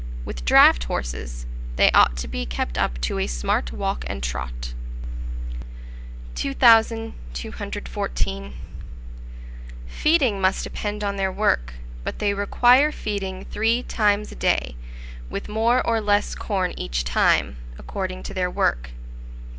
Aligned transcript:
With 0.25 0.45
draught 0.45 0.85
horses 0.85 1.45
they 1.75 1.91
ought 1.91 2.17
to 2.17 2.27
be 2.27 2.43
kept 2.43 2.75
up 2.79 2.99
to 3.01 3.19
a 3.19 3.27
smart 3.27 3.71
walk 3.71 4.03
and 4.07 4.23
trot. 4.23 4.73
2214. 6.33 8.53
Feeding 9.85 10.41
must 10.41 10.63
depend 10.63 11.03
on 11.03 11.17
their 11.17 11.31
work, 11.31 11.75
but 12.03 12.17
they 12.17 12.33
require 12.33 12.91
feeding 12.91 13.45
three 13.45 13.83
times 13.83 14.31
a 14.31 14.35
day, 14.35 14.75
with 15.29 15.47
more 15.47 15.85
or 15.85 16.01
less 16.01 16.33
corn 16.33 16.73
each 16.77 17.03
time, 17.03 17.57
according 17.77 18.23
to 18.23 18.33
their 18.33 18.49
work. 18.49 18.89